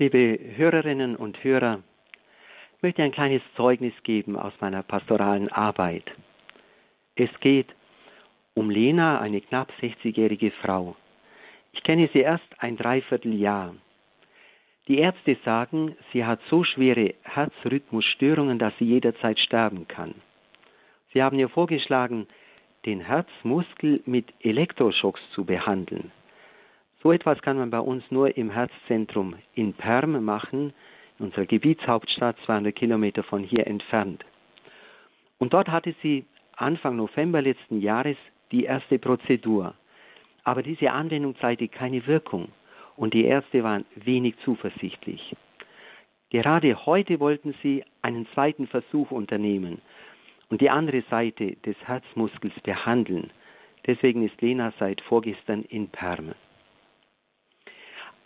[0.00, 1.82] Liebe Hörerinnen und Hörer,
[2.74, 6.04] ich möchte ein kleines Zeugnis geben aus meiner pastoralen Arbeit.
[7.16, 7.66] Es geht
[8.54, 10.96] um Lena, eine knapp 60-jährige Frau.
[11.74, 13.74] Ich kenne sie erst ein Dreivierteljahr.
[14.88, 20.14] Die Ärzte sagen, sie hat so schwere Herzrhythmusstörungen, dass sie jederzeit sterben kann.
[21.12, 22.26] Sie haben ihr vorgeschlagen,
[22.86, 26.10] den Herzmuskel mit Elektroschocks zu behandeln.
[27.02, 30.74] So etwas kann man bei uns nur im Herzzentrum in Perm machen,
[31.18, 34.24] in unserer Gebietshauptstadt, 200 Kilometer von hier entfernt.
[35.38, 36.26] Und dort hatte sie
[36.56, 38.18] Anfang November letzten Jahres
[38.52, 39.74] die erste Prozedur.
[40.44, 42.48] Aber diese Anwendung zeigte keine Wirkung
[42.96, 45.34] und die Ärzte waren wenig zuversichtlich.
[46.28, 49.80] Gerade heute wollten sie einen zweiten Versuch unternehmen
[50.50, 53.30] und die andere Seite des Herzmuskels behandeln.
[53.86, 56.34] Deswegen ist Lena seit vorgestern in Perm.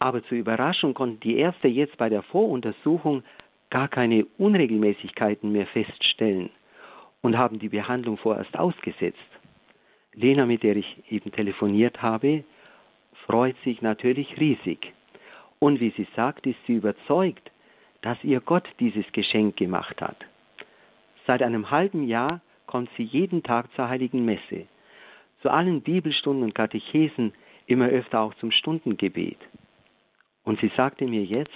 [0.04, 3.22] Aber zur Überraschung konnten die Ärzte jetzt bei der Voruntersuchung
[3.70, 6.50] gar keine Unregelmäßigkeiten mehr feststellen
[7.22, 9.16] und haben die Behandlung vorerst ausgesetzt.
[10.12, 12.44] Lena, mit der ich eben telefoniert habe,
[13.24, 14.92] freut sich natürlich riesig.
[15.58, 17.50] Und wie sie sagt, ist sie überzeugt,
[18.02, 20.18] dass ihr Gott dieses Geschenk gemacht hat.
[21.26, 24.66] Seit einem halben Jahr kommt sie jeden Tag zur heiligen Messe,
[25.40, 27.32] zu allen Bibelstunden und Katechesen,
[27.64, 29.38] immer öfter auch zum Stundengebet.
[30.44, 31.50] Und sie sagte mir jetzt,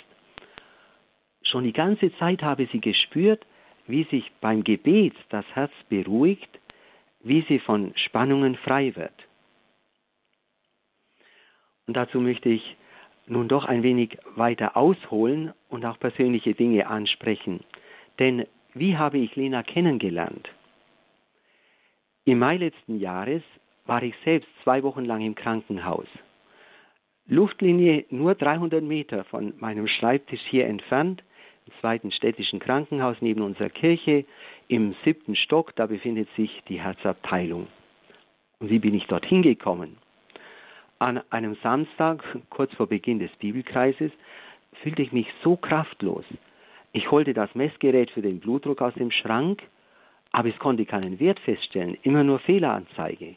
[1.43, 3.45] schon die ganze Zeit habe sie gespürt,
[3.87, 6.59] wie sich beim Gebet das Herz beruhigt,
[7.21, 9.15] wie sie von Spannungen frei wird.
[11.87, 12.77] Und dazu möchte ich
[13.27, 17.61] nun doch ein wenig weiter ausholen und auch persönliche Dinge ansprechen.
[18.19, 20.49] Denn wie habe ich Lena kennengelernt?
[22.25, 23.43] Im Mai letzten Jahres
[23.87, 26.07] war ich selbst zwei Wochen lang im Krankenhaus.
[27.31, 31.23] Luftlinie nur 300 Meter von meinem Schreibtisch hier entfernt,
[31.67, 34.25] im zweiten städtischen Krankenhaus neben unserer Kirche,
[34.69, 37.67] im siebten Stock, da befindet sich die Herzabteilung.
[38.61, 39.99] Und wie bin ich dorthin gekommen?
[41.01, 44.11] An einem Samstag, kurz vor Beginn des Bibelkreises,
[44.83, 46.25] fühlte ich mich so kraftlos.
[46.93, 49.63] Ich holte das Messgerät für den Blutdruck aus dem Schrank,
[50.33, 53.35] aber es konnte keinen Wert feststellen, immer nur Fehleranzeige.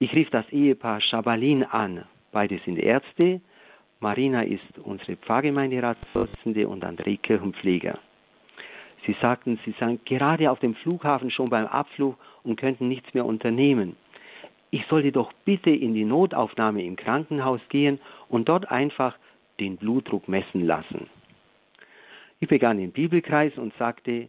[0.00, 2.04] Ich rief das Ehepaar Schabalin an
[2.36, 3.40] Beide sind Ärzte.
[3.98, 7.98] Marina ist unsere Pfarrgemeinderatsvorsitzende und André Kirchenpfleger.
[9.06, 13.24] Sie sagten, sie seien gerade auf dem Flughafen schon beim Abflug und könnten nichts mehr
[13.24, 13.96] unternehmen.
[14.70, 19.16] Ich sollte doch bitte in die Notaufnahme im Krankenhaus gehen und dort einfach
[19.58, 21.08] den Blutdruck messen lassen.
[22.40, 24.28] Ich begann den Bibelkreis und sagte,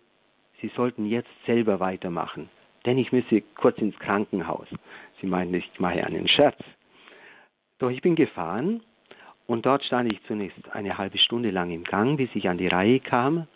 [0.61, 2.47] Sie sollten jetzt selber weitermachen,
[2.85, 4.69] denn ich müsse kurz ins Krankenhaus.
[5.19, 6.57] Sie meinten, ich mache einen Scherz.
[7.79, 8.81] Doch ich bin gefahren
[9.45, 12.67] und dort stand ich zunächst eine halbe Stunde lang im Gang, bis ich an die
[12.67, 13.47] Reihe kam.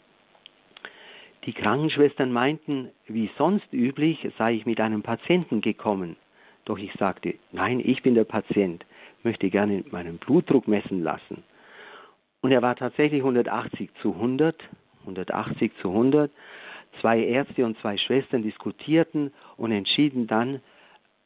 [1.46, 6.16] Die Krankenschwestern meinten, wie sonst üblich sei ich mit einem Patienten gekommen.
[6.66, 8.86] Doch ich sagte, nein, ich bin der Patient,
[9.24, 11.44] möchte gerne meinen Blutdruck messen lassen.
[12.42, 14.56] Und er war tatsächlich 180 zu 100,
[15.02, 16.32] 180 zu 100.
[17.00, 20.62] Zwei Ärzte und zwei Schwestern diskutierten und entschieden dann,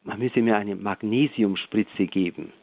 [0.03, 2.53] man müsse mir eine Magnesiumspritze geben.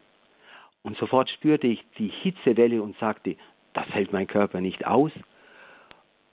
[0.82, 3.37] Und sofort spürte ich die Hitzewelle und sagte,
[3.72, 5.12] das hält mein Körper nicht aus.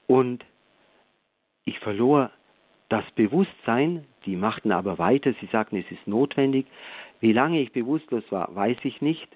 [0.08, 0.44] Und
[1.66, 2.32] ich verlor
[2.90, 6.66] das Bewusstsein, die machten aber weiter, sie sagten, es ist notwendig.
[7.20, 9.28] Wie lange ich bewusstlos war, weiß ich nicht.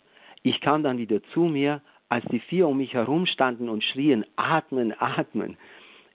[0.41, 4.25] Ich kam dann wieder zu mir, als die vier um mich herum standen und schrien,
[4.35, 5.57] atmen, atmen.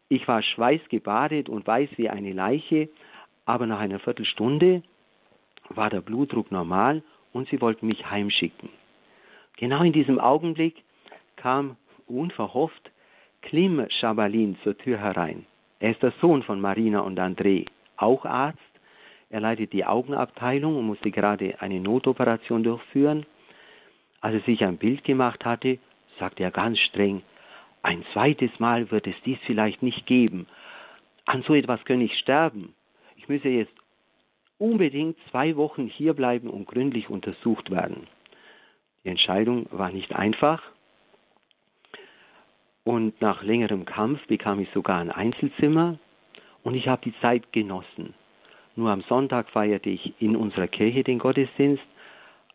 [0.09, 2.89] Ich war schweißgebadet und weiß wie eine Leiche,
[3.47, 4.83] aber nach einer Viertelstunde
[5.71, 8.69] war der Blutdruck normal und sie wollten mich heimschicken.
[9.59, 10.85] Genau in diesem Augenblick
[11.37, 11.77] kam
[12.07, 12.91] unverhofft
[13.43, 15.47] Klim Schabalin zur Tür herein.
[15.81, 17.67] Er ist der Sohn von Marina und André,
[17.97, 18.59] auch Arzt.
[19.31, 23.27] Er leitet die Augenabteilung und musste gerade eine Notoperation durchführen.
[24.21, 25.79] Als er sich ein Bild gemacht hatte,
[26.19, 27.23] sagte er ganz streng,
[27.83, 30.47] ein zweites Mal wird es dies vielleicht nicht geben.
[31.27, 32.75] An so etwas kann ich sterben.
[33.17, 33.75] Ich müsse jetzt
[34.59, 38.07] unbedingt zwei Wochen hierbleiben und gründlich untersucht werden.
[39.09, 40.63] Entscheidung war nicht einfach.
[42.85, 45.99] Und nach längerem Kampf bekam ich sogar ein Einzelzimmer
[46.63, 48.15] und ich habe die Zeit genossen.
[48.77, 51.83] Nur am Sonntag feierte ich in unserer Kirche den Gottesdienst,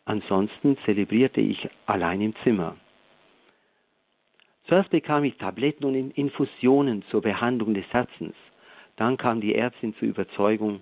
[0.06, 2.76] ansonsten zelebrierte ich allein im Zimmer.
[4.66, 8.34] Zuerst bekam ich Tabletten und Infusionen zur Behandlung des Herzens.
[8.96, 10.80] Dann kam die Ärztin zur Überzeugung,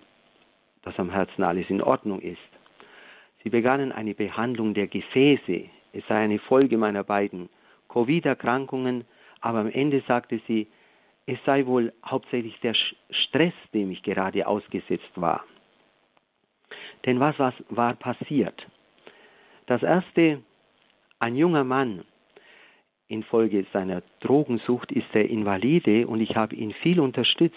[0.82, 2.38] dass am Herzen alles in Ordnung ist.
[3.42, 5.64] Sie begannen eine Behandlung der Gefäße.
[5.92, 7.48] Es sei eine Folge meiner beiden
[7.88, 9.04] Covid-Erkrankungen,
[9.40, 10.68] aber am Ende sagte sie,
[11.26, 12.74] es sei wohl hauptsächlich der
[13.10, 15.44] Stress, dem ich gerade ausgesetzt war.
[17.04, 18.66] Denn was, was war passiert?
[19.66, 20.42] Das erste,
[21.18, 22.04] ein junger Mann,
[23.08, 27.56] infolge seiner Drogensucht ist er Invalide und ich habe ihn viel unterstützt.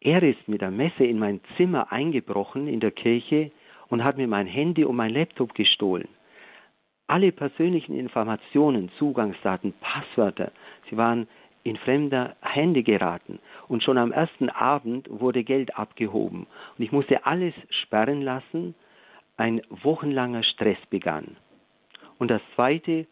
[0.00, 3.50] Er ist mit der Messe in mein Zimmer eingebrochen in der Kirche
[3.88, 6.08] und hat mir mein Handy und mein Laptop gestohlen.
[7.06, 10.52] Alle persönlichen Informationen, Zugangsdaten, Passwörter,
[10.90, 11.26] sie waren
[11.62, 13.38] in fremder Hände geraten.
[13.68, 16.46] Und schon am ersten Abend wurde Geld abgehoben.
[16.76, 18.74] Und ich musste alles sperren lassen.
[19.36, 21.36] Ein wochenlanger Stress begann.
[22.18, 23.06] Und das Zweite,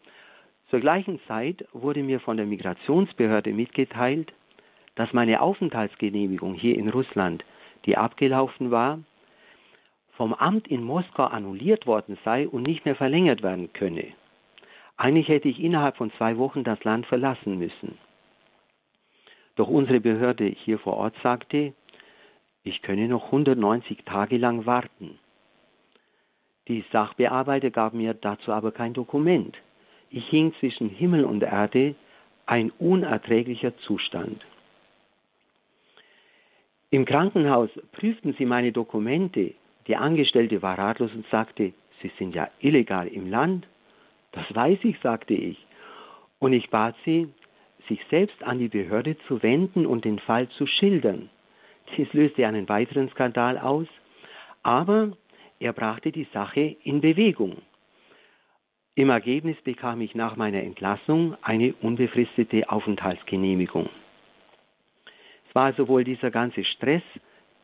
[0.69, 4.33] zur gleichen Zeit wurde mir von der Migrationsbehörde mitgeteilt,
[4.95, 7.45] dass meine Aufenthaltsgenehmigung hier in Russland,
[7.85, 8.99] die abgelaufen war,
[10.17, 14.07] vom Amt in Moskau annulliert worden sei und nicht mehr verlängert werden könne.
[14.97, 17.99] Eigentlich hätte ich innerhalb von zwei Wochen das Land verlassen müssen.
[19.55, 21.73] Doch unsere Behörde hier vor Ort sagte,
[22.63, 25.19] ich könne noch 190 Tage lang warten.
[26.67, 29.55] Die Sachbearbeiter gaben mir dazu aber kein Dokument.
[30.09, 31.93] Ich hing zwischen Himmel und Erde,
[32.47, 34.43] ein unerträglicher Zustand.
[36.89, 39.53] Im Krankenhaus prüften sie meine Dokumente.
[39.87, 43.67] Die Angestellte war ratlos und sagte, Sie sind ja illegal im Land.
[44.31, 45.57] Das weiß ich, sagte ich.
[46.39, 47.27] Und ich bat sie,
[47.87, 51.29] sich selbst an die Behörde zu wenden und den Fall zu schildern.
[51.95, 53.87] Dies löste einen weiteren Skandal aus,
[54.61, 55.13] aber
[55.59, 57.61] er brachte die Sache in Bewegung.
[58.95, 63.89] Im Ergebnis bekam ich nach meiner Entlassung eine unbefristete Aufenthaltsgenehmigung.
[65.47, 67.03] Es war also wohl dieser ganze Stress,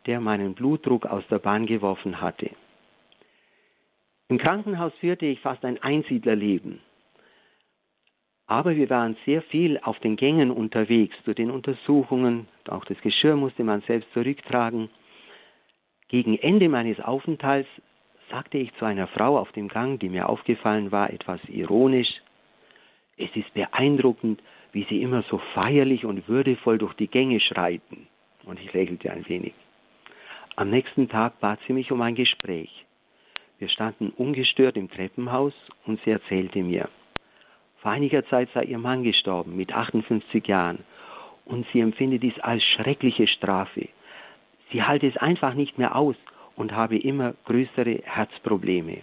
[0.05, 2.49] der meinen Blutdruck aus der Bahn geworfen hatte.
[4.29, 6.79] Im Krankenhaus führte ich fast ein Einsiedlerleben.
[8.47, 12.47] Aber wir waren sehr viel auf den Gängen unterwegs zu den Untersuchungen.
[12.67, 14.89] Auch das Geschirr musste man selbst zurücktragen.
[16.09, 17.69] Gegen Ende meines Aufenthalts
[18.29, 22.21] sagte ich zu einer Frau auf dem Gang, die mir aufgefallen war, etwas ironisch,
[23.17, 24.41] es ist beeindruckend,
[24.71, 28.07] wie Sie immer so feierlich und würdevoll durch die Gänge schreiten.
[28.45, 29.53] Und ich lächelte ein wenig.
[30.55, 32.85] Am nächsten Tag bat sie mich um ein Gespräch.
[33.57, 35.53] Wir standen ungestört im Treppenhaus
[35.85, 36.89] und sie erzählte mir,
[37.77, 40.79] vor einiger Zeit sei ihr Mann gestorben mit 58 Jahren
[41.45, 43.89] und sie empfinde dies als schreckliche Strafe.
[44.71, 46.15] Sie halte es einfach nicht mehr aus
[46.55, 49.01] und habe immer größere Herzprobleme.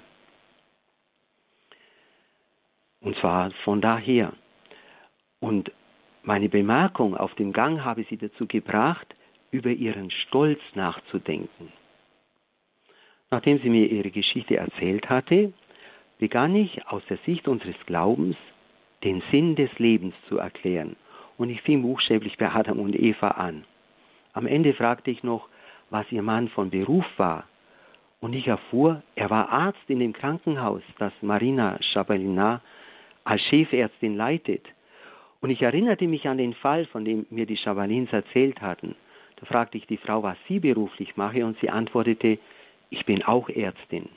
[3.01, 4.33] Und zwar von daher.
[5.41, 5.73] Und
[6.23, 9.15] meine Bemerkung auf dem Gang habe sie dazu gebracht,
[9.51, 11.73] über ihren Stolz nachzudenken.
[13.31, 15.53] Nachdem sie mir ihre Geschichte erzählt hatte,
[16.19, 18.37] begann ich aus der Sicht unseres Glaubens
[19.05, 20.97] den Sinn des Lebens zu erklären.
[21.39, 23.65] Und ich fing buchstäblich bei Adam und Eva an.
[24.33, 25.49] Am Ende fragte ich noch,
[25.89, 27.45] was ihr Mann von Beruf war.
[28.21, 32.61] Und ich erfuhr, er war Arzt in dem Krankenhaus, das Marina Schabalina
[33.25, 34.67] als Chefärztin leitet.
[35.41, 38.95] Und ich erinnerte mich an den Fall, von dem mir die Schabalins erzählt hatten.
[39.41, 42.39] Da fragte ich die Frau, was sie beruflich mache, und sie antwortete,
[42.91, 44.09] ich bin auch Ärztin.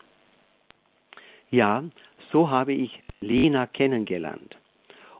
[1.51, 1.83] Ja,
[2.31, 4.57] so habe ich Lena kennengelernt.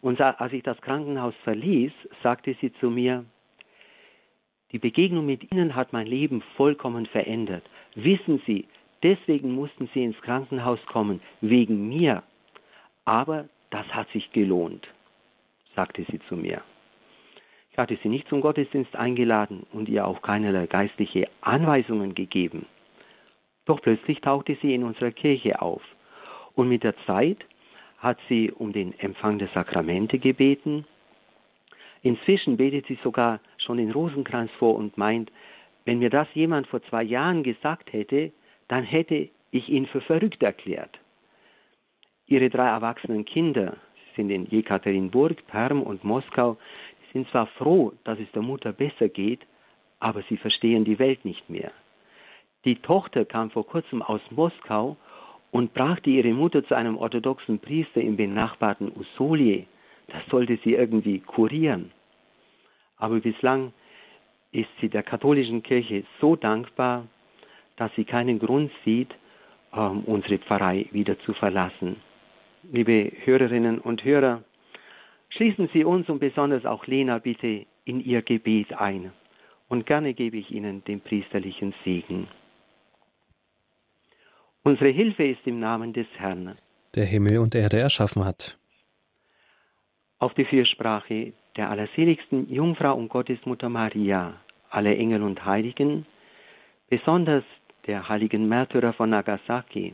[0.02, 3.24] Und als ich das Krankenhaus verließ, sagte sie zu mir,
[4.74, 7.64] die Begegnung mit Ihnen hat mein Leben vollkommen verändert.
[7.94, 8.68] Wissen Sie,
[9.04, 12.24] deswegen mussten Sie ins Krankenhaus kommen, wegen mir.
[13.06, 14.88] Aber das hat sich gelohnt,
[15.76, 16.62] sagte sie zu mir.
[17.74, 22.68] Ich hatte sie nicht zum Gottesdienst eingeladen und ihr auch keinerlei geistliche Anweisungen gegeben.
[23.66, 25.82] Doch plötzlich tauchte sie in unserer Kirche auf.
[26.54, 27.40] Und mit der Zeit
[27.98, 30.86] hat sie um den Empfang der Sakramente gebeten.
[32.04, 35.32] Inzwischen betet sie sogar schon den Rosenkranz vor und meint,
[35.86, 38.32] wenn mir das jemand vor zwei Jahren gesagt hätte,
[38.68, 41.00] dann hätte ich ihn für verrückt erklärt.
[42.28, 43.78] Ihre drei erwachsenen Kinder
[44.16, 46.58] sind in Jekaterinburg, Perm und Moskau,
[47.14, 49.42] sind zwar froh, dass es der Mutter besser geht,
[50.00, 51.72] aber sie verstehen die Welt nicht mehr.
[52.66, 54.98] Die Tochter kam vor kurzem aus Moskau
[55.52, 59.66] und brachte ihre Mutter zu einem orthodoxen Priester im benachbarten Usolje.
[60.08, 61.92] Das sollte sie irgendwie kurieren.
[62.98, 63.74] Aber bislang
[64.52, 67.08] ist sie der katholischen Kirche so dankbar,
[67.76, 69.14] dass sie keinen Grund sieht,
[69.74, 71.98] ähm, unsere Pfarrei wieder zu verlassen.
[72.72, 74.44] Liebe Hörerinnen und Hörer,
[75.36, 79.12] schließen Sie uns und besonders auch Lena bitte in Ihr Gebet ein.
[79.68, 82.28] Und gerne gebe ich Ihnen den priesterlichen Segen.
[84.64, 86.58] Unsere Hilfe ist im Namen des Herrn,
[86.96, 88.58] der Himmel und Erde erschaffen hat.
[90.20, 94.36] auf die Fürsprache der allerseligsten Jungfrau und Gottesmutter Maria,
[94.70, 96.06] alle Engel und Heiligen,
[96.90, 97.44] besonders
[97.88, 99.94] der heiligen Märtyrer von Nagasaki,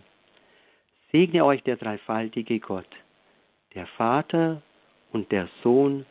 [1.11, 2.89] segne euch der dreifaltige Gott,
[3.73, 4.61] der Vater
[5.11, 6.05] und der Sohn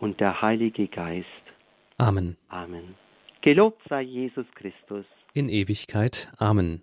[0.00, 1.26] und der Heilige Geist.
[1.98, 2.36] Amen.
[2.48, 2.94] Amen.
[3.42, 5.06] Gelobt sei Jesus Christus.
[5.34, 6.28] In Ewigkeit.
[6.38, 6.82] Amen.